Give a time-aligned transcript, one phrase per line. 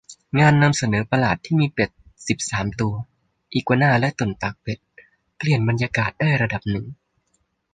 [0.39, 1.89] งานนำเสนอประหลาดที่มีเป็ด
[2.27, 2.93] สิบสามตัว
[3.53, 4.79] อีกัวน่า และตุ่นปากเป็ด
[5.37, 6.85] เปลี่ยนบรรยากาศได้ระดับหนึ่ง